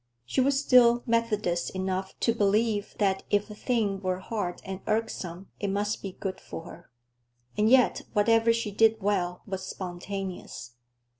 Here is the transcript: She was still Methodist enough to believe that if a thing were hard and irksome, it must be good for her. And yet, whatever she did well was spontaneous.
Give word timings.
She 0.25 0.41
was 0.41 0.59
still 0.59 1.03
Methodist 1.05 1.69
enough 1.75 2.19
to 2.21 2.33
believe 2.33 2.95
that 2.97 3.21
if 3.29 3.51
a 3.51 3.53
thing 3.53 4.01
were 4.01 4.17
hard 4.17 4.59
and 4.65 4.79
irksome, 4.87 5.49
it 5.59 5.67
must 5.69 6.01
be 6.01 6.13
good 6.13 6.39
for 6.41 6.63
her. 6.63 6.89
And 7.55 7.69
yet, 7.69 8.01
whatever 8.13 8.51
she 8.51 8.71
did 8.71 8.99
well 8.99 9.43
was 9.45 9.63
spontaneous. 9.67 10.71